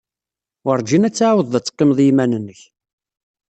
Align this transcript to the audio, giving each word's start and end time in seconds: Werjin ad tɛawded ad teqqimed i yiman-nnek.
Werjin 0.65 1.07
ad 1.07 1.13
tɛawded 1.15 1.53
ad 1.57 1.63
teqqimed 1.65 1.97
i 1.99 2.05
yiman-nnek. 2.07 2.61